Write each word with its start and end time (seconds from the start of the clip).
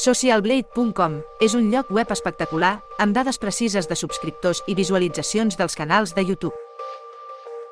Socialblade.com 0.00 1.18
és 1.44 1.52
un 1.52 1.66
lloc 1.68 1.90
web 1.92 2.08
espectacular 2.14 2.70
amb 3.04 3.12
dades 3.12 3.36
precises 3.36 3.84
de 3.84 3.96
subscriptors 4.00 4.62
i 4.64 4.72
visualitzacions 4.78 5.58
dels 5.60 5.76
canals 5.76 6.14
de 6.16 6.24
YouTube. 6.24 6.56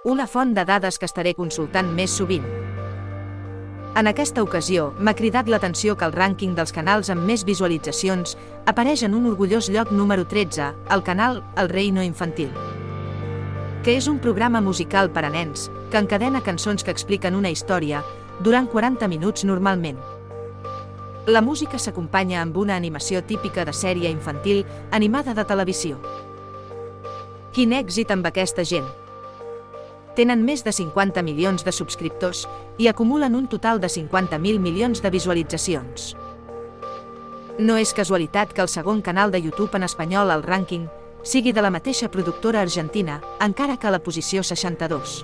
Una 0.04 0.26
font 0.28 0.52
de 0.52 0.66
dades 0.68 0.98
que 1.00 1.08
estaré 1.08 1.32
consultant 1.38 1.88
més 1.96 2.12
sovint. 2.20 2.44
En 3.96 4.10
aquesta 4.12 4.44
ocasió, 4.44 4.90
m'ha 5.00 5.16
cridat 5.16 5.48
l'atenció 5.48 5.96
que 5.96 6.04
el 6.04 6.12
rànquing 6.12 6.52
dels 6.58 6.76
canals 6.76 7.08
amb 7.08 7.24
més 7.24 7.46
visualitzacions 7.48 8.36
apareix 8.68 9.06
en 9.08 9.16
un 9.16 9.30
orgullós 9.32 9.70
lloc 9.72 9.88
número 9.88 10.28
13, 10.28 10.68
el 10.92 11.06
canal 11.08 11.40
El 11.56 11.72
Reino 11.72 12.04
Infantil 12.04 12.52
que 13.78 13.94
és 13.96 14.08
un 14.10 14.18
programa 14.20 14.60
musical 14.60 15.08
per 15.08 15.22
a 15.24 15.30
nens, 15.32 15.70
que 15.88 15.96
encadena 16.02 16.42
cançons 16.44 16.84
que 16.84 16.92
expliquen 16.92 17.38
una 17.38 17.48
història, 17.48 18.02
durant 18.44 18.66
40 18.68 19.08
minuts 19.08 19.46
normalment. 19.48 19.96
La 21.28 21.42
música 21.42 21.76
s'acompanya 21.76 22.38
amb 22.40 22.54
una 22.56 22.72
animació 22.80 23.20
típica 23.20 23.66
de 23.68 23.72
sèrie 23.76 24.08
infantil 24.08 24.62
animada 24.96 25.34
de 25.36 25.42
televisió. 25.44 25.98
Quin 27.52 27.74
èxit 27.76 28.14
amb 28.14 28.24
aquesta 28.30 28.64
gent! 28.64 28.86
Tenen 30.16 30.40
més 30.46 30.64
de 30.64 30.72
50 30.72 31.20
milions 31.26 31.66
de 31.66 31.74
subscriptors 31.76 32.46
i 32.80 32.88
acumulen 32.88 33.36
un 33.36 33.44
total 33.46 33.76
de 33.76 33.92
50.000 33.92 34.56
milions 34.56 35.04
de 35.04 35.12
visualitzacions. 35.12 36.14
No 37.58 37.76
és 37.76 37.92
casualitat 37.92 38.56
que 38.56 38.64
el 38.64 38.72
segon 38.72 39.04
canal 39.04 39.28
de 39.28 39.44
YouTube 39.44 39.76
en 39.76 39.84
espanyol 39.84 40.32
al 40.32 40.48
rànquing 40.48 40.88
sigui 41.20 41.52
de 41.52 41.60
la 41.60 41.74
mateixa 41.74 42.08
productora 42.08 42.64
argentina, 42.64 43.20
encara 43.44 43.76
que 43.76 43.92
a 43.92 43.92
la 43.92 44.00
posició 44.00 44.40
62. 44.40 45.22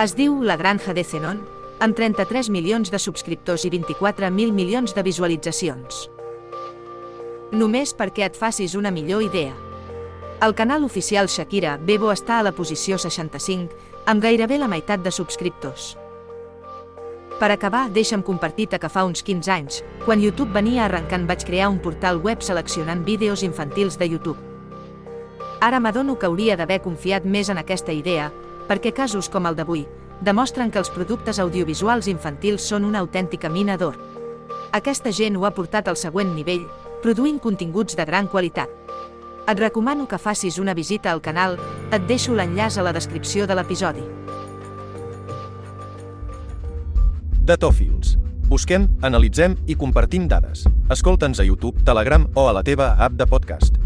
Es 0.00 0.16
diu 0.16 0.40
La 0.40 0.56
Granja 0.56 0.96
de 0.96 1.04
Zenon, 1.04 1.44
amb 1.80 1.96
33 1.96 2.50
milions 2.52 2.90
de 2.92 2.98
subscriptors 3.00 3.64
i 3.64 3.70
24.000 3.72 4.52
milions 4.52 4.92
de 4.92 5.02
visualitzacions. 5.02 6.10
Només 7.56 7.94
perquè 7.96 8.26
et 8.28 8.36
facis 8.36 8.74
una 8.76 8.92
millor 8.92 9.24
idea. 9.24 9.54
El 10.44 10.52
canal 10.54 10.84
oficial 10.84 11.28
Shakira 11.28 11.78
Bebo 11.80 12.12
està 12.12 12.38
a 12.38 12.44
la 12.44 12.52
posició 12.52 12.98
65, 13.00 13.72
amb 14.06 14.20
gairebé 14.22 14.58
la 14.60 14.68
meitat 14.68 15.00
de 15.00 15.10
subscriptors. 15.10 15.94
Per 17.40 17.48
acabar, 17.48 17.86
deixa'm 17.88 18.20
compartir-te 18.22 18.78
que 18.78 18.90
fa 18.92 19.06
uns 19.08 19.24
15 19.24 19.52
anys, 19.52 19.80
quan 20.04 20.20
YouTube 20.20 20.52
venia 20.52 20.84
arrencant 20.84 21.24
vaig 21.28 21.46
crear 21.48 21.70
un 21.72 21.80
portal 21.80 22.20
web 22.20 22.44
seleccionant 22.44 23.06
vídeos 23.08 23.42
infantils 23.42 23.96
de 23.96 24.10
YouTube. 24.12 24.36
Ara 25.64 25.80
m'adono 25.80 26.18
que 26.18 26.28
hauria 26.28 26.60
d'haver 26.60 26.82
confiat 26.84 27.24
més 27.24 27.48
en 27.48 27.56
aquesta 27.56 27.96
idea, 27.96 28.28
perquè 28.68 28.92
casos 28.92 29.32
com 29.32 29.48
el 29.48 29.56
d'avui 29.56 29.86
demostren 30.20 30.70
que 30.70 30.78
els 30.78 30.90
productes 30.92 31.40
audiovisuals 31.40 32.08
infantils 32.12 32.66
són 32.68 32.84
una 32.84 33.00
autèntica 33.00 33.48
mina 33.48 33.76
d'or. 33.80 33.96
Aquesta 34.76 35.12
gent 35.12 35.36
ho 35.36 35.46
ha 35.46 35.54
portat 35.56 35.88
al 35.88 35.96
següent 35.96 36.34
nivell, 36.36 36.66
produint 37.02 37.40
continguts 37.40 37.96
de 37.96 38.04
gran 38.04 38.28
qualitat. 38.28 38.68
Et 39.48 39.58
recomano 39.58 40.06
que 40.06 40.18
facis 40.18 40.60
una 40.60 40.74
visita 40.74 41.10
al 41.10 41.22
canal, 41.24 41.58
et 41.90 42.06
deixo 42.06 42.36
l'enllaç 42.36 42.78
a 42.78 42.86
la 42.86 42.92
descripció 42.92 43.48
de 43.48 43.56
l'episodi. 43.56 44.04
Datòfils. 47.50 48.16
Busquem, 48.50 48.88
analitzem 49.06 49.56
i 49.66 49.76
compartim 49.78 50.28
dades. 50.28 50.66
Escolta'ns 50.90 51.40
a 51.40 51.46
YouTube, 51.46 51.82
Telegram 51.86 52.28
o 52.34 52.48
a 52.50 52.54
la 52.54 52.66
teva 52.66 52.94
app 52.98 53.16
de 53.18 53.26
podcast. 53.26 53.79